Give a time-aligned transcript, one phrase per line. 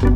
[0.00, 0.06] Hi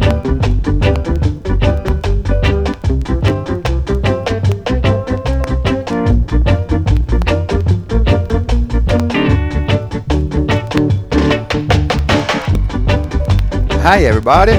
[14.06, 14.52] everybody.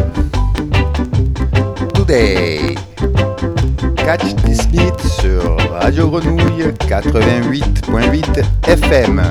[1.95, 2.75] Today,
[3.97, 9.21] catch this beat sur Radio Grenouille 88.8 FM.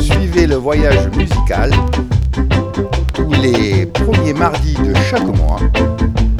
[0.00, 1.70] Suivez le voyage musical
[3.42, 5.58] les premiers mardis de chaque mois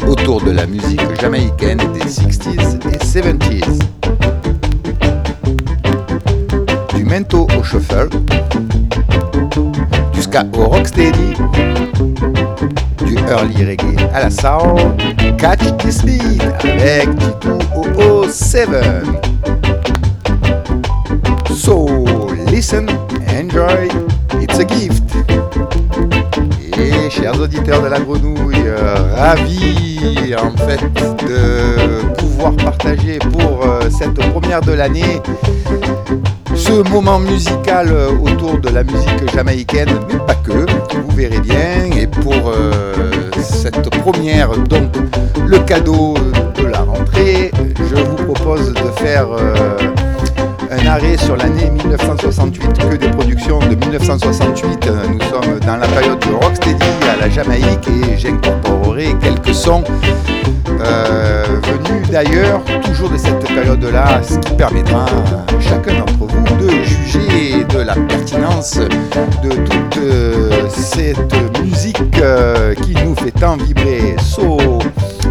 [0.06, 3.78] autour de la musique jamaïcaine des 60s et 70s.
[6.94, 8.08] Du mento au shuffle
[10.14, 11.34] jusqu'à au rocksteady,
[13.04, 14.78] du early reggae à la soul,
[15.38, 18.68] catch this beat avec Tito 007.
[21.54, 21.86] So
[22.46, 22.88] listen,
[23.28, 23.88] enjoy,
[24.40, 25.02] it's a gift.
[27.10, 30.80] Chers auditeurs de la grenouille, euh, ravi en fait
[31.26, 35.20] de pouvoir partager pour euh, cette première de l'année
[36.54, 41.90] ce moment musical euh, autour de la musique jamaïcaine, mais pas que, vous verrez bien.
[42.00, 42.52] Et pour
[43.42, 44.90] cette première, donc
[45.44, 46.14] le cadeau
[46.56, 49.26] de la rentrée, je vous propose de faire
[50.82, 54.90] un arrêt sur l'année 1968, que des productions de 1968.
[55.10, 59.84] Nous sommes dans la période de Rocksteady à la Jamaïque et j'incorporerai quelques sons
[60.78, 67.64] venus d'ailleurs, toujours de cette période-là, ce qui permettra à chacun d'entre vous de juger
[67.64, 68.78] de la pertinence
[69.42, 72.00] de toute cette musique
[72.82, 74.16] qui nous fait tant vibrer.
[74.22, 74.58] So,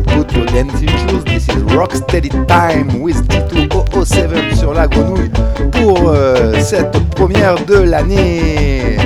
[0.08, 4.19] put your dancing shoes, this is Rocksteady Time with Tito 007
[4.73, 5.31] la grenouille
[5.72, 6.14] pour
[6.59, 8.98] cette première de l'année.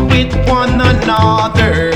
[0.00, 1.91] with one another.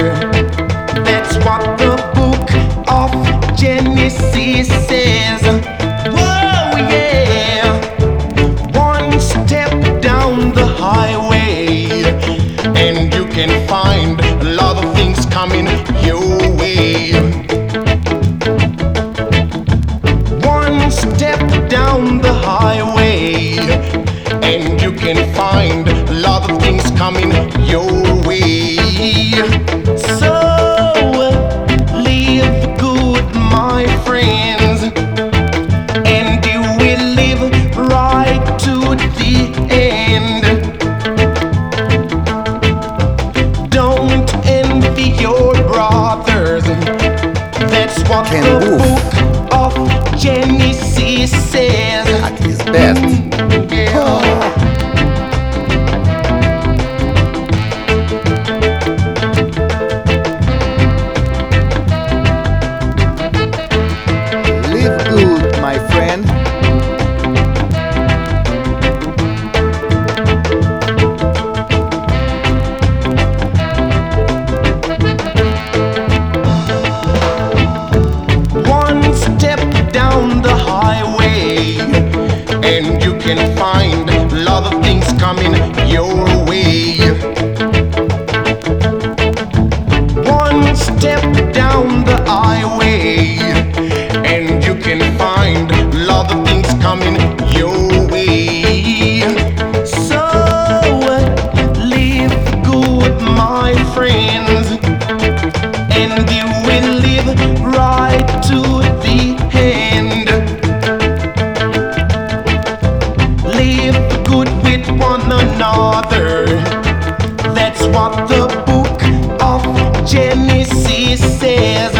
[118.28, 119.02] the book
[119.42, 119.62] of
[120.06, 121.92] Genesis says,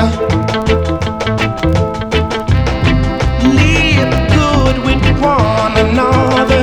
[3.43, 6.63] Live good with one another.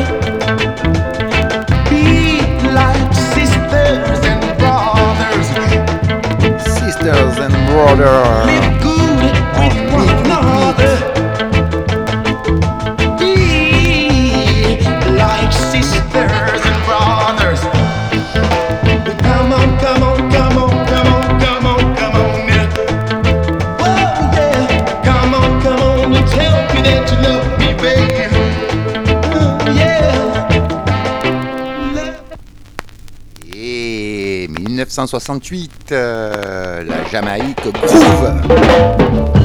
[1.89, 2.39] Be
[2.71, 5.47] like sisters and brothers.
[6.63, 8.72] Sisters and brothers.
[34.93, 39.42] 168, euh, la Jamaïque groove.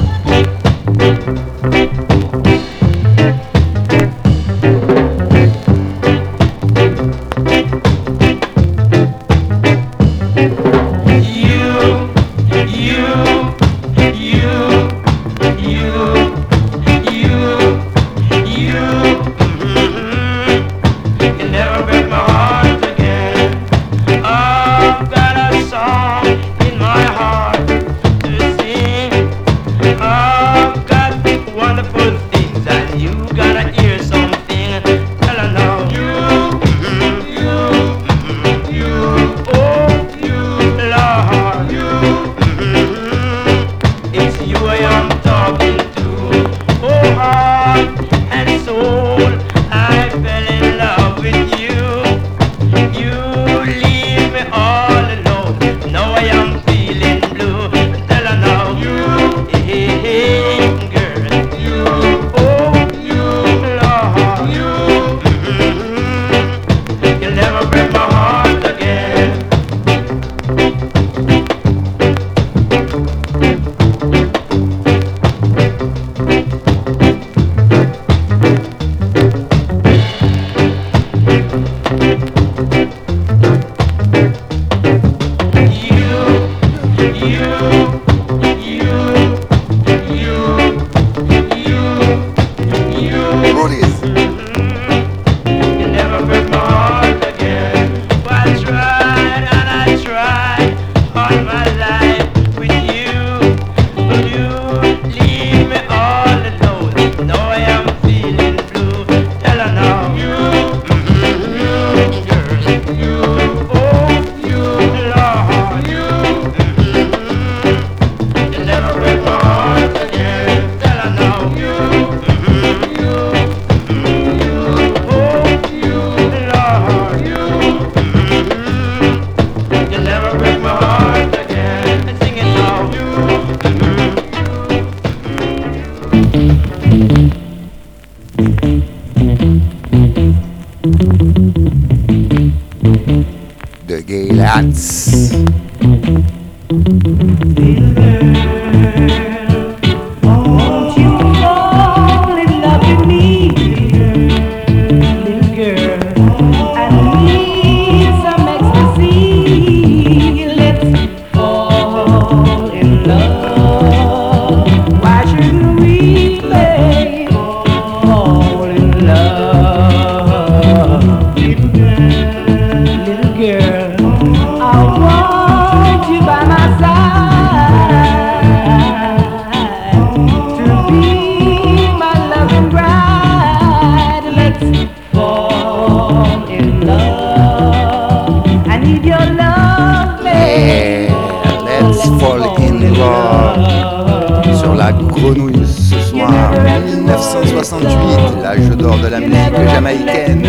[198.89, 200.43] 1968, l'âge de la musique jamaïcaine.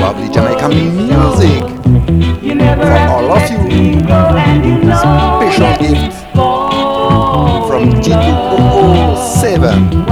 [0.00, 1.64] Lovely Jamaican music.
[2.80, 3.58] For all of you.
[5.36, 6.12] Special gift
[7.66, 10.05] from G2007.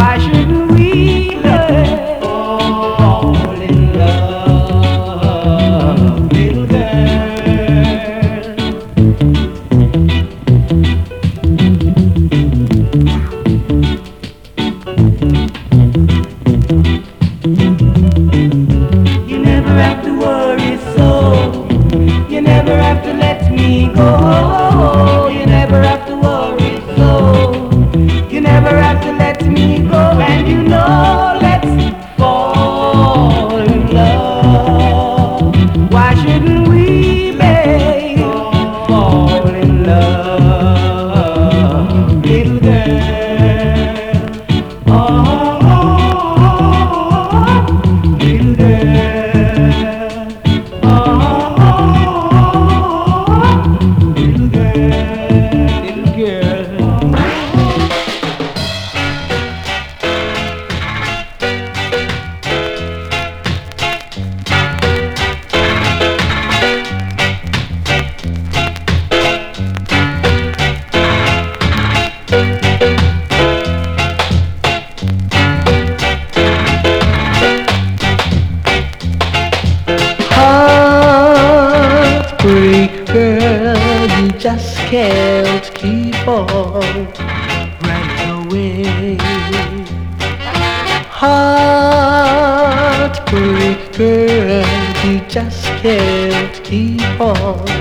[95.34, 97.73] just can't keep on.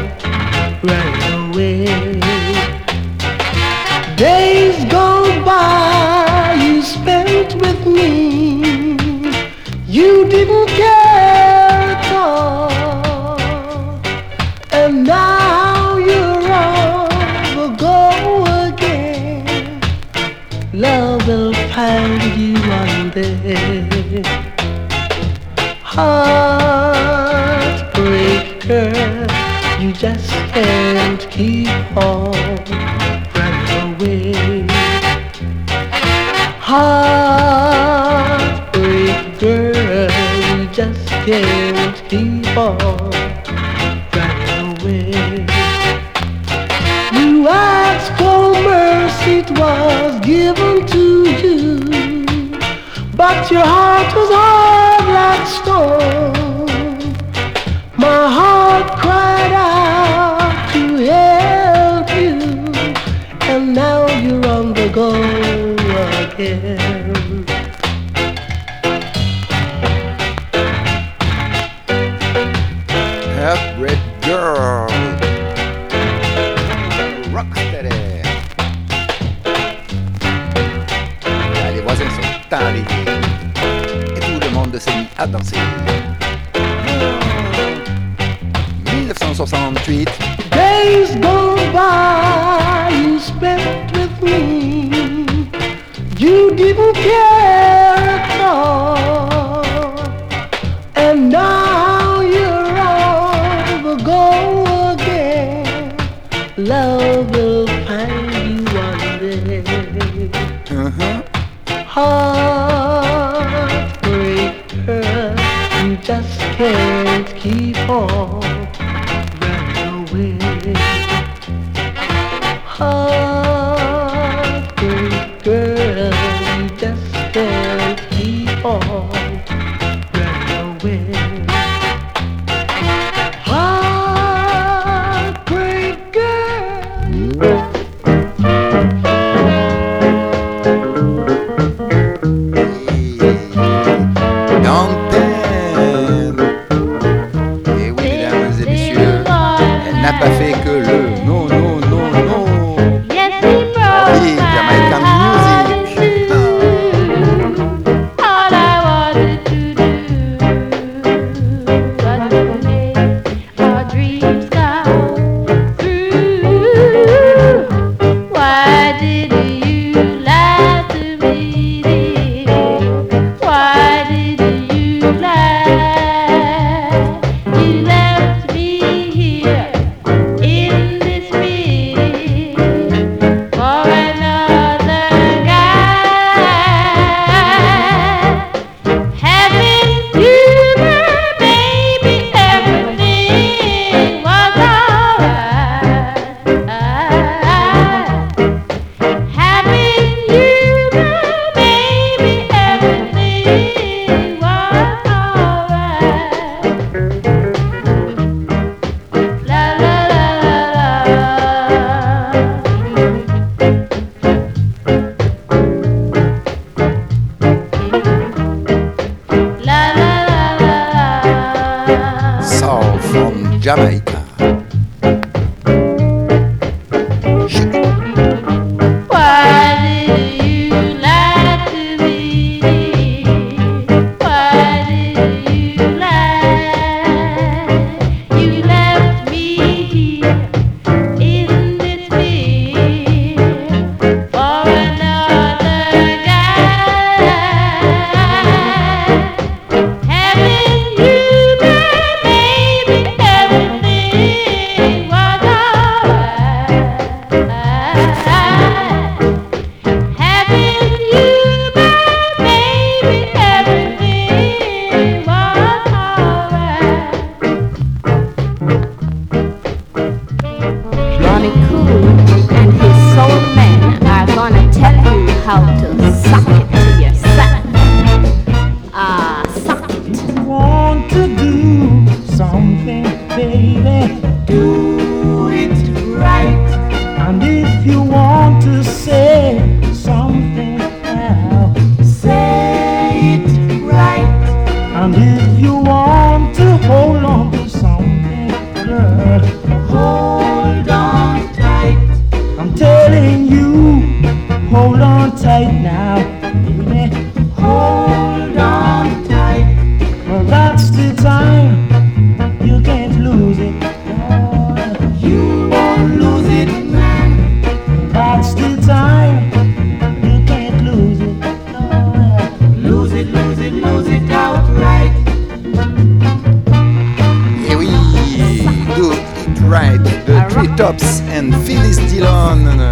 [330.75, 332.91] Tops and Phyllis Dillon euh,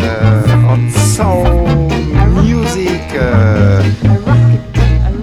[0.00, 1.88] euh, on soul
[2.42, 3.00] music.
[3.14, 3.80] Euh,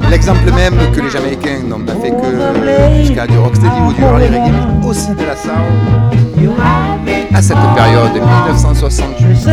[0.10, 4.28] l'exemple même que les Jamaïcains n'ont pas fait que jusqu'à du rocksteady ou du early
[4.28, 5.52] reggae, mais aussi de la soul.
[7.34, 9.48] À cette période 1968.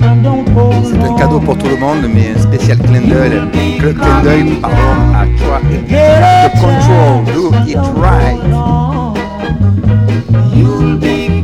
[0.00, 3.40] C'est un cadeau pour tout le monde, mais un spécial clin d'œil,
[3.78, 4.76] clin d'œil pardon,
[5.14, 5.60] à toi.
[5.88, 8.40] The control, do it right.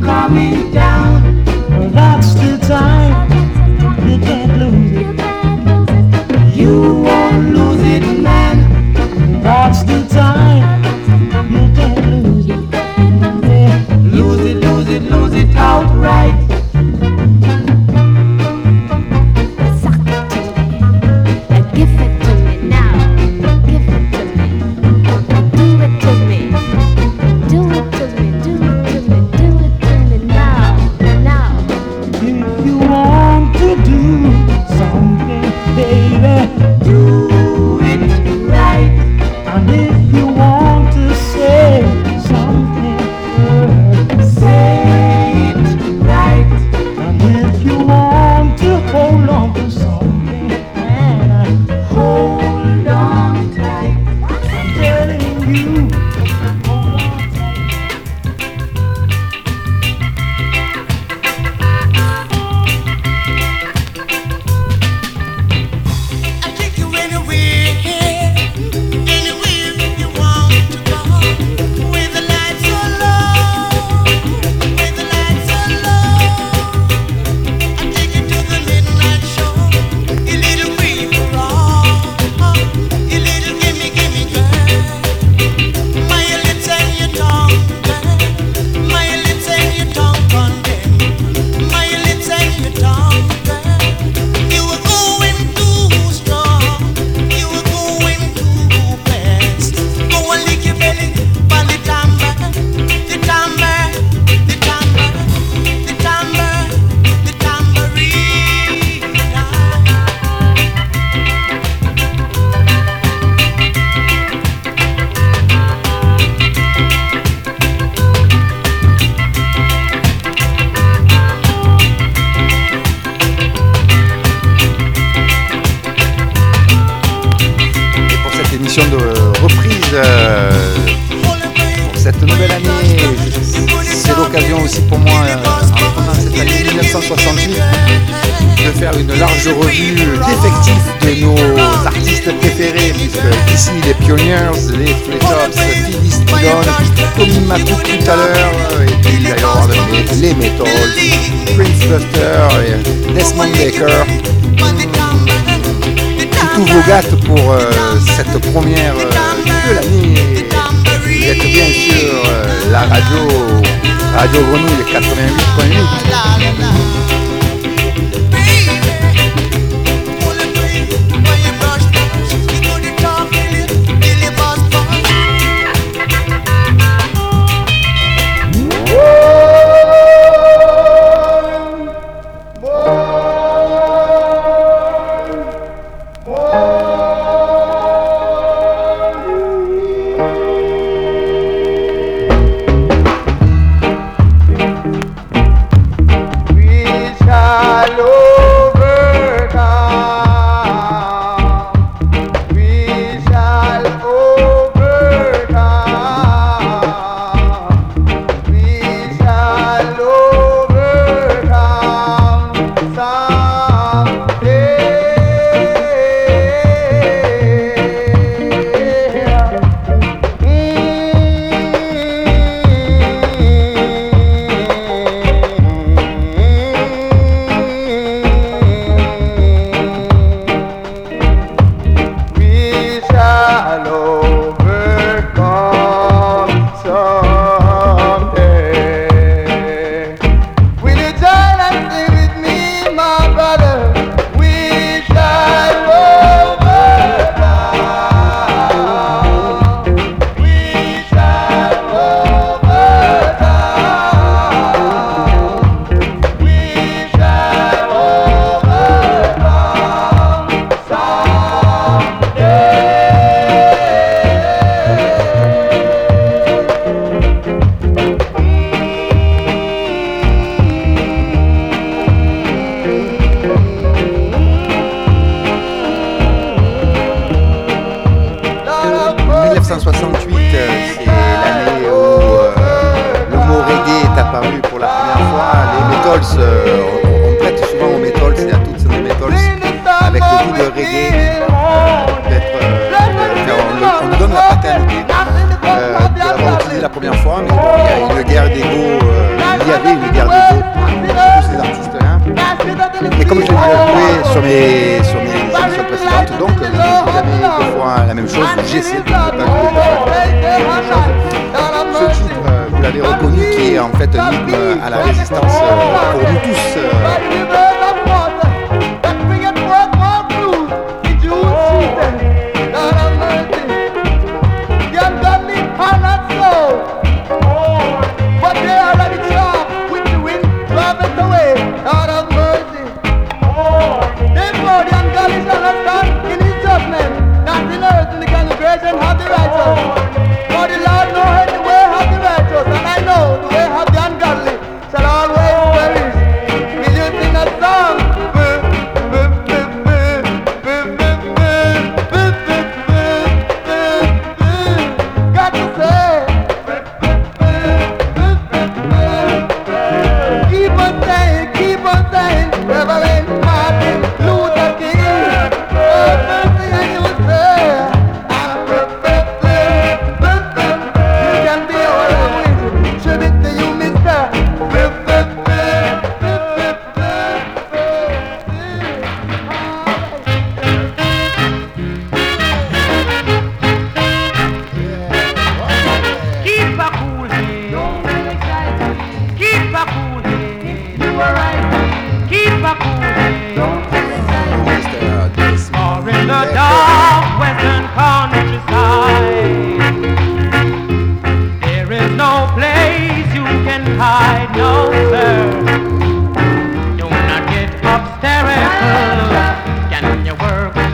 [0.02, 1.44] Coming down,
[1.92, 3.30] that's the time
[4.08, 4.91] you can't lose.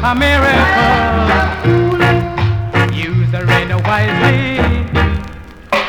[0.09, 0.49] a miracle.
[2.95, 4.59] Use the rain wisely.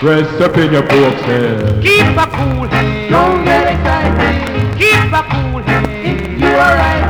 [0.02, 1.82] Rest up in your books head.
[1.82, 3.10] Keep a cool head.
[3.12, 4.78] Don't get excited.
[4.78, 5.86] Keep a cool head.
[6.06, 7.08] If you are right.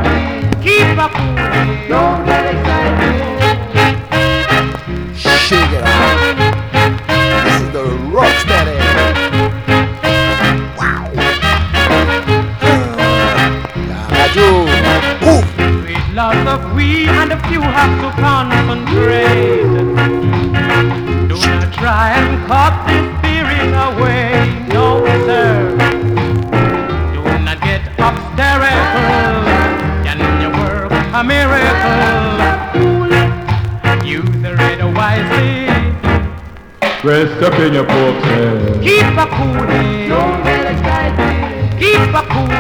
[0.62, 1.90] Keep a cool head.
[1.90, 3.16] Don't get excited.
[5.18, 5.89] Shake it
[17.52, 19.64] you have to concentrate.
[21.28, 24.30] Do not try and cut this spirit away,
[24.70, 25.76] no sir.
[27.14, 29.44] Do not get hysterical,
[30.06, 32.30] can you work a miracle?
[34.06, 35.70] Use the red wisely.
[37.04, 38.28] Rest up in your books,
[38.84, 39.66] Keep a cool
[40.12, 41.80] Don't get excited.
[41.80, 42.59] Keep a cool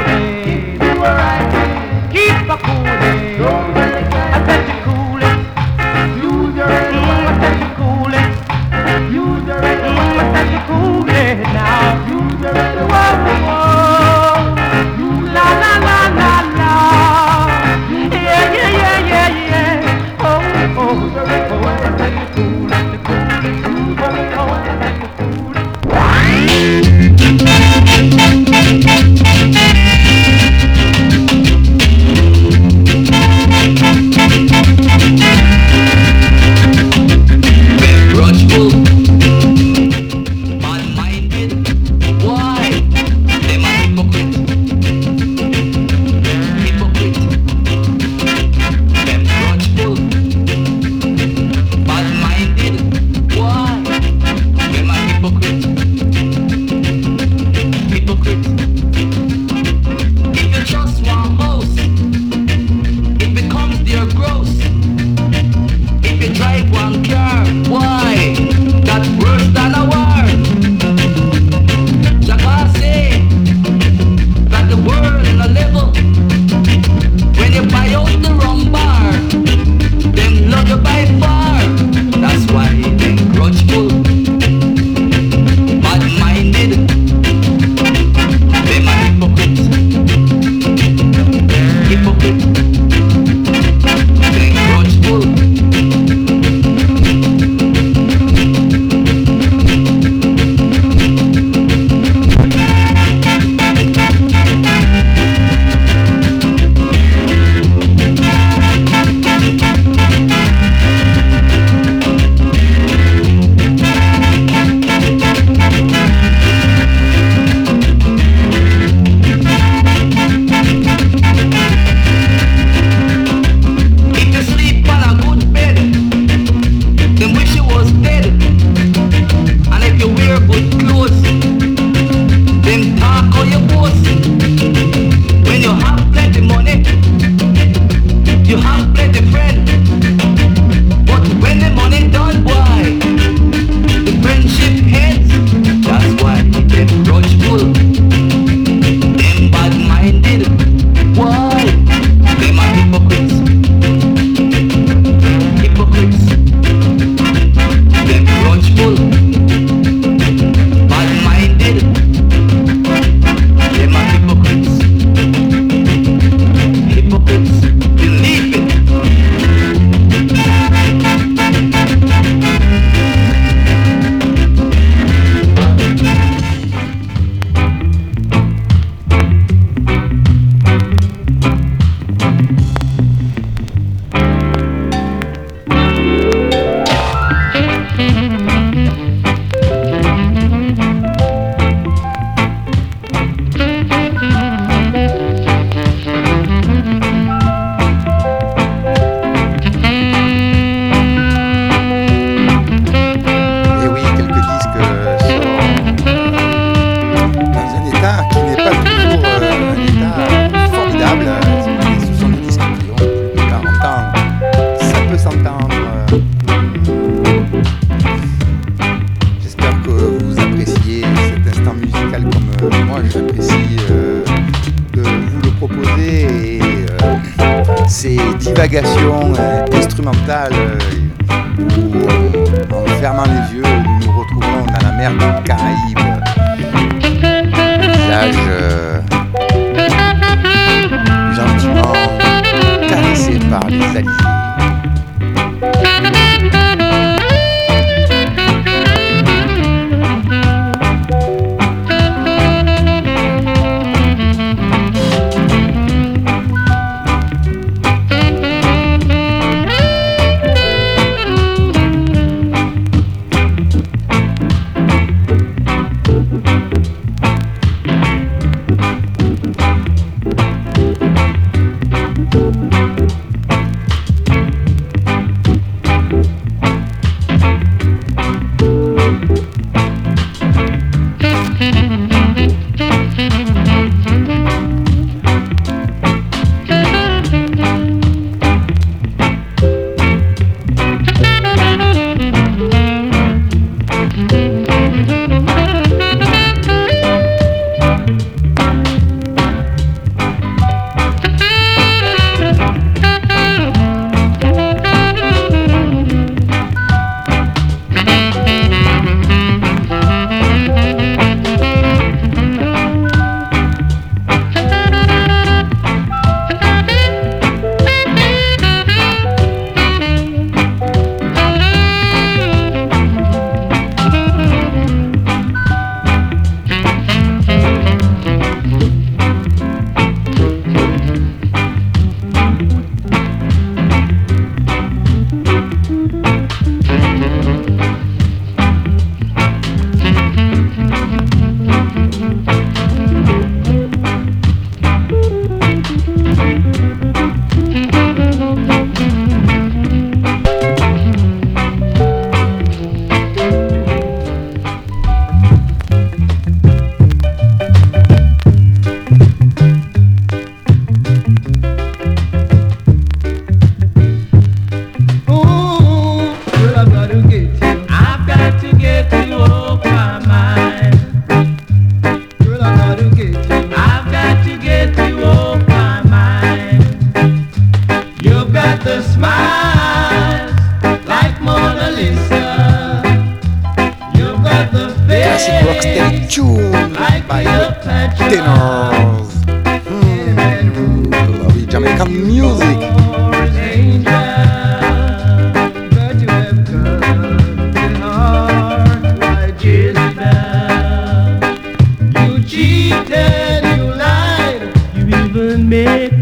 [405.70, 406.19] make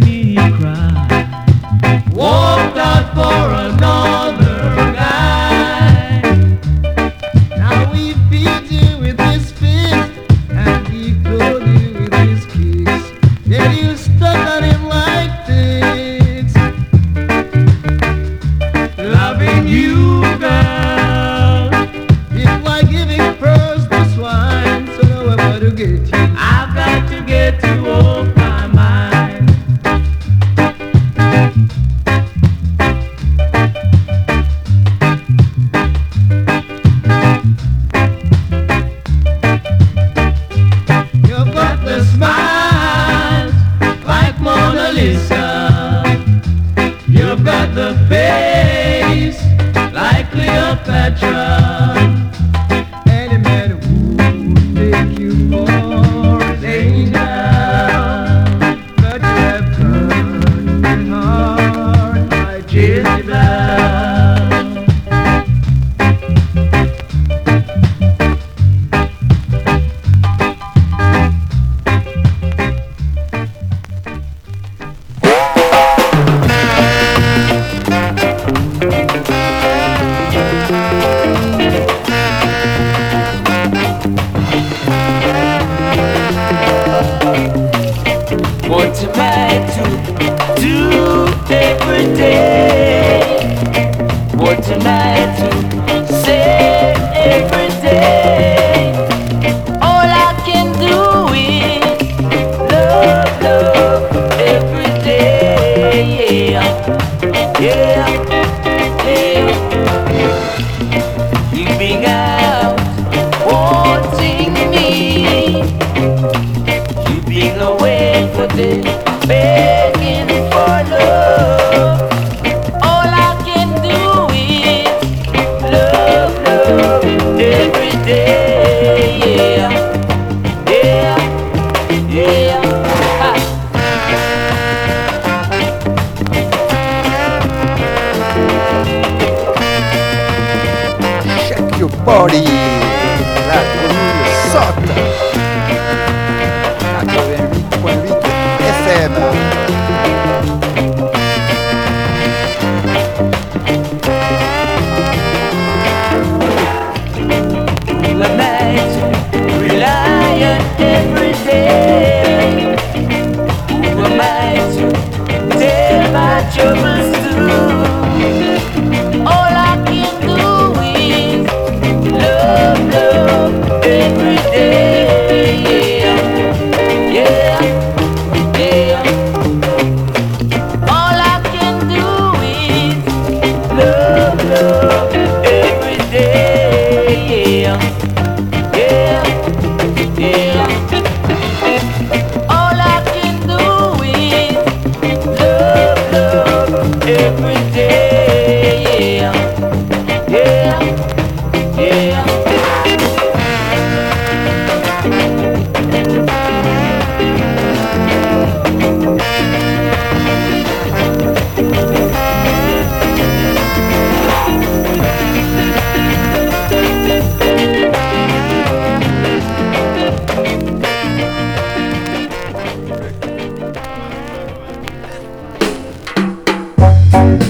[227.09, 227.41] Thank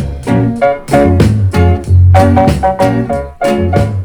[3.76, 3.97] you.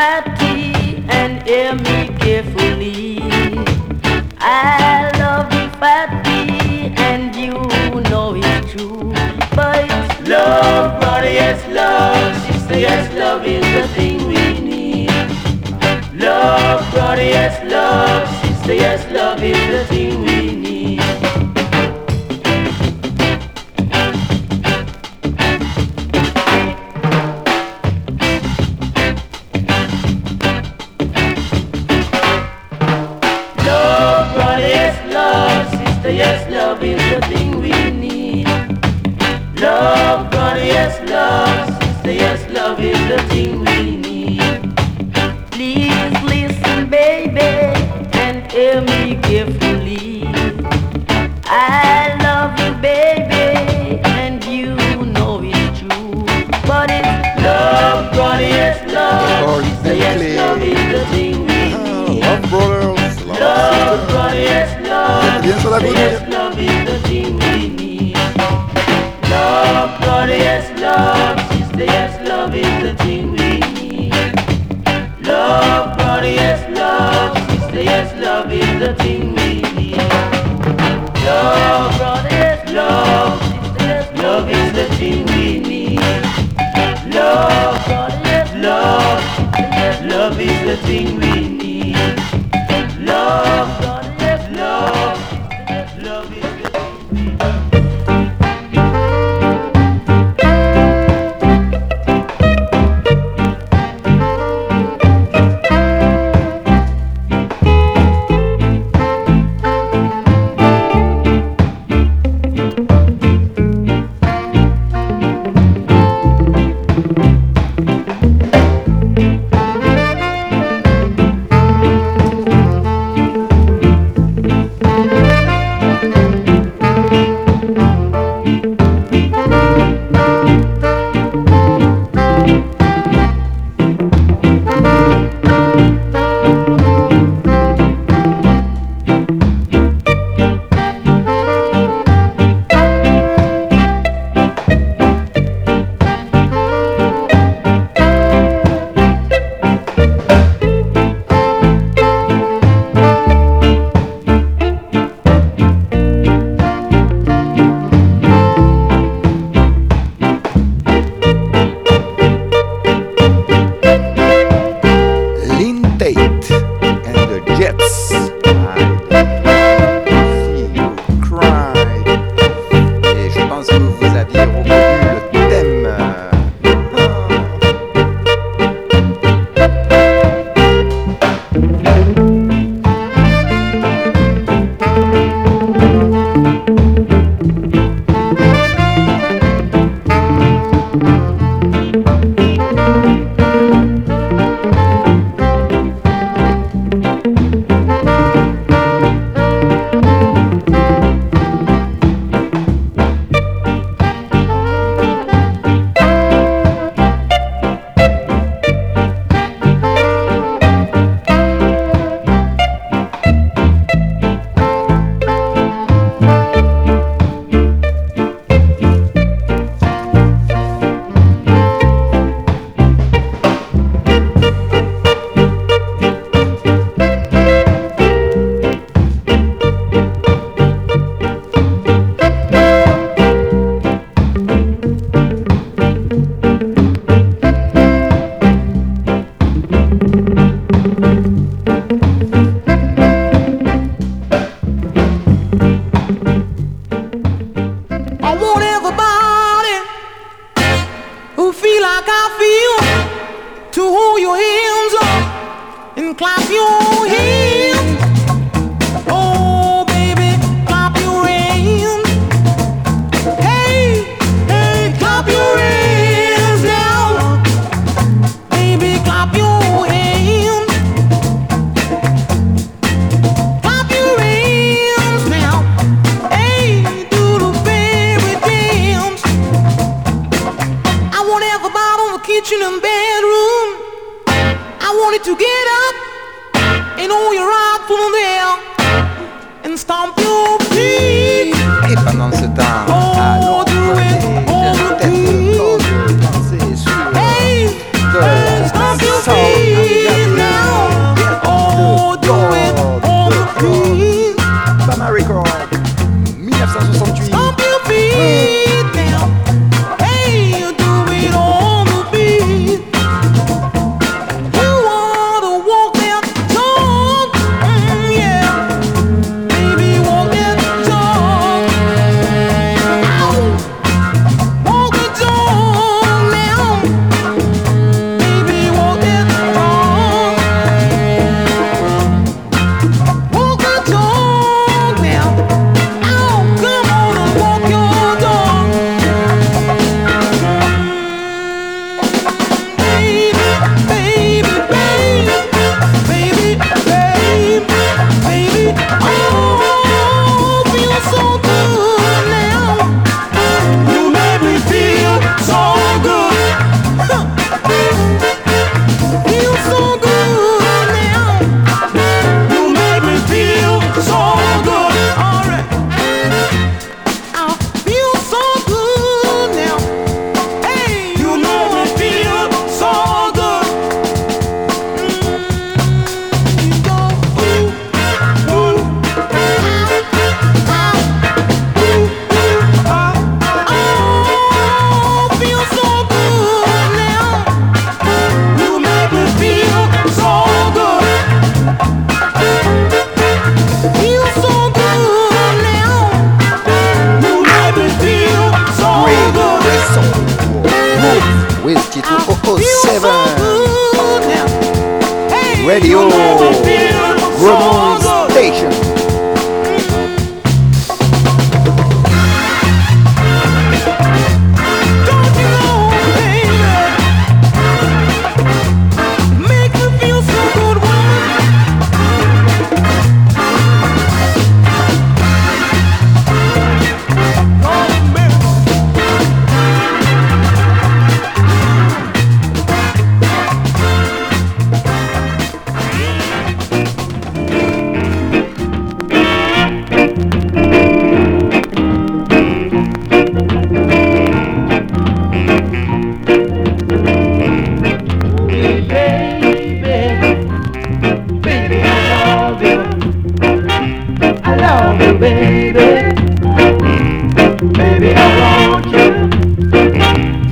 [0.00, 3.18] Patty, and hear me carefully.
[4.40, 7.52] I love you, Patty, and you
[8.08, 9.12] know it's true.
[9.54, 15.10] But it's love, brother, yes, love, sister, yes, love is the thing we need.
[16.14, 20.29] Love, brother, yes, love, sister, yes, love is the thing we need.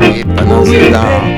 [0.03, 1.38] Et pendant ce temps,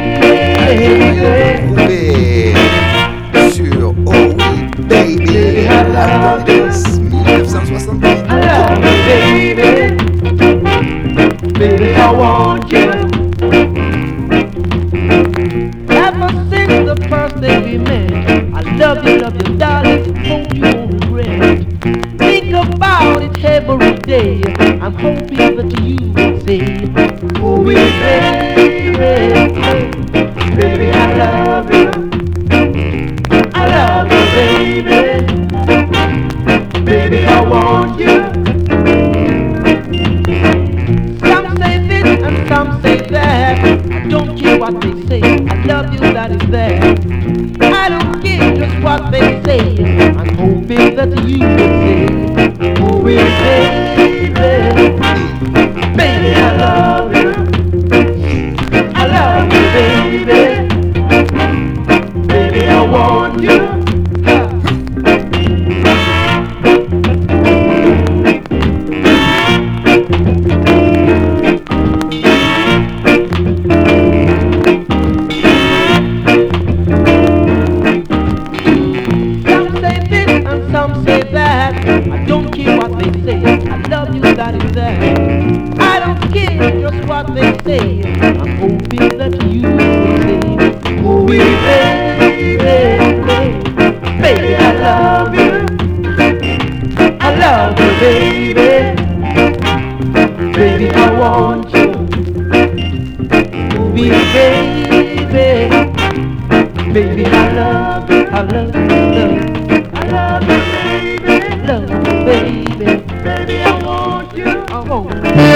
[111.70, 111.86] love
[112.24, 112.96] baby.
[113.22, 115.49] Baby, I want you, I want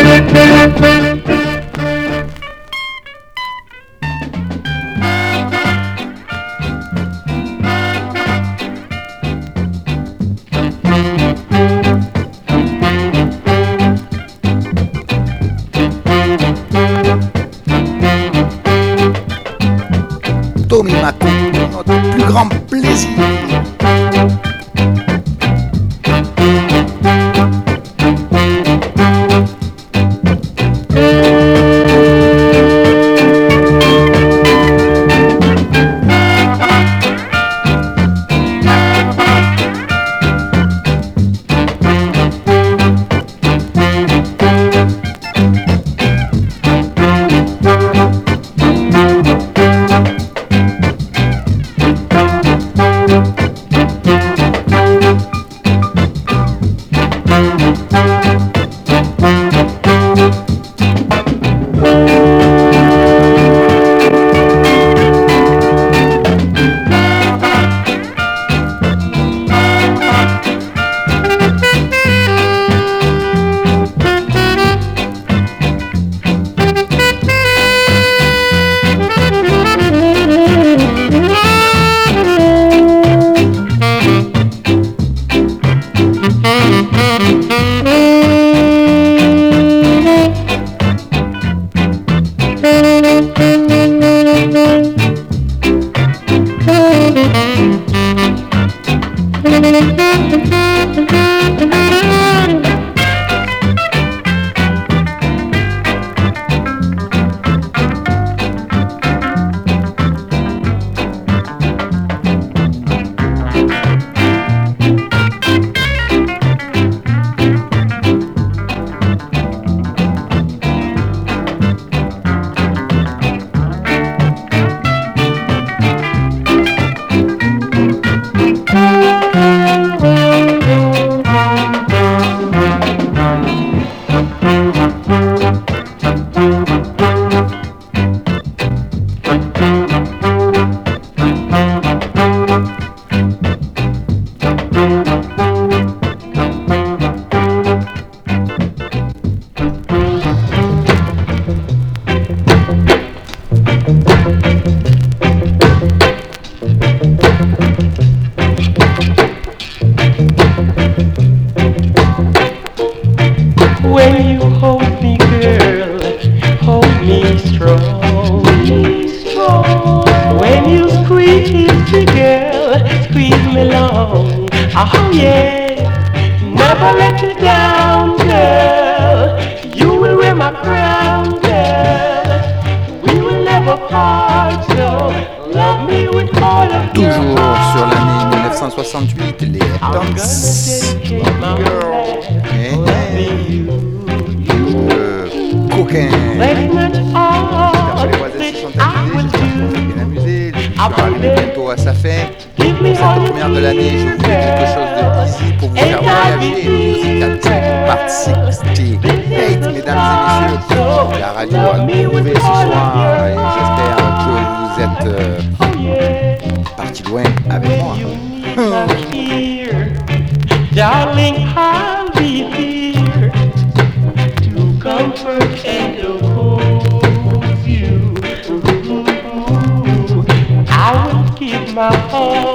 [232.32, 232.53] more.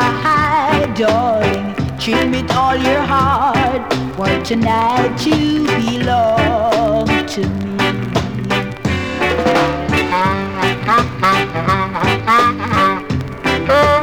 [0.00, 1.74] My darling.
[1.98, 3.92] Treat me with all your heart.
[4.16, 7.76] For tonight you belong to me.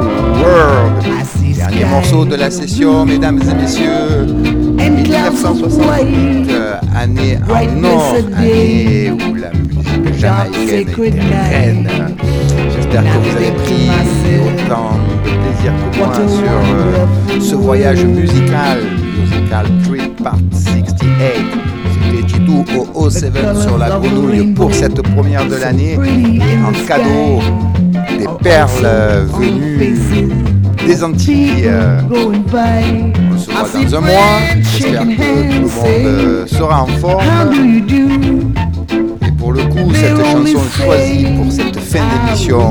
[0.00, 1.04] world.
[1.56, 4.26] Dernier morceau de la session, mesdames et messieurs.
[4.76, 11.88] 1968, euh, année en or, année où la musique jamaïcaine était reine.
[12.74, 13.90] J'espère que vous avez pris
[14.46, 14.92] autant
[15.24, 18.78] de plaisir que moi sur euh, ce voyage musical,
[19.20, 21.10] musical trip part 68.
[21.92, 25.96] C'était Jidou au 07 sur la grenouille pour cette première de l'année.
[25.96, 27.40] En cadeau,
[28.20, 29.96] des perles euh, venues
[30.86, 31.64] des Antilles.
[31.66, 34.38] euh, on se voit dans un mois.
[34.60, 37.24] J'espère que tout le monde euh, sera en forme.
[39.26, 42.70] Et pour le coup, cette chanson choisie pour cette fin d'émission,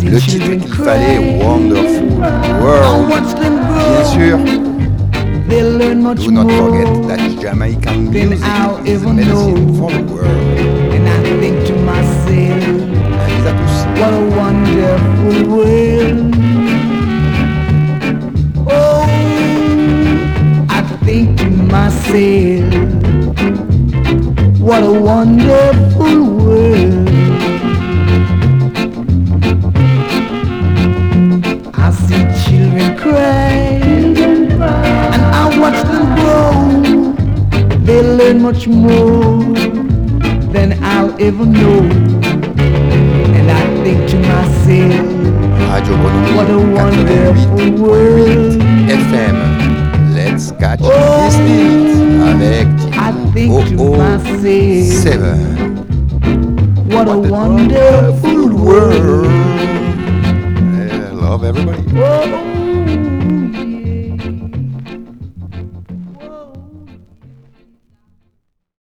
[0.00, 2.08] juste le titre qu'il fallait, Wonderful
[2.60, 3.24] World.
[3.90, 4.38] Bien sûr,
[5.48, 8.44] They'll learn much do not forget that Jamaican music
[8.84, 10.28] is medicine for the world.
[10.92, 12.87] And I think to myself, Amis à tous.
[13.98, 16.34] what a wonderful world.
[18.70, 19.02] Oh,
[20.70, 22.74] I think to myself,
[24.60, 27.08] what a wonderful world.
[31.74, 33.80] I see children cry,
[35.12, 36.52] and I watch them grow.
[37.84, 39.42] They learn much more
[40.52, 42.07] than I'll ever know.
[44.68, 45.02] Radio
[46.36, 48.52] what a wonderful world.
[49.00, 49.36] FM.
[50.14, 50.88] Let's catch Oh,
[51.24, 55.76] this beat avec I think to Oh Oh Seven.
[56.92, 59.26] what a wonderful world.
[60.92, 61.82] I love everybody.
[61.96, 62.47] Oh,